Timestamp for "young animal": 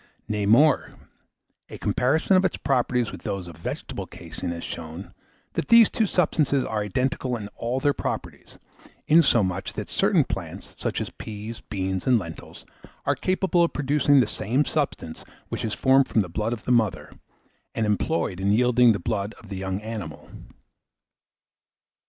19.57-20.31